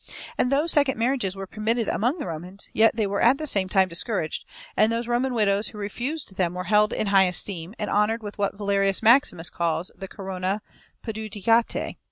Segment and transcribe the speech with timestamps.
[0.35, 3.69] And though second marriages were permitted among the Romans, yet they were at the same
[3.69, 4.43] time discouraged,
[4.75, 8.39] and those Roman widows who refused them were held in high esteem, and honoured with
[8.39, 10.63] what Valerius Maximus calls the Corona
[11.03, 11.97] Pudicitiae.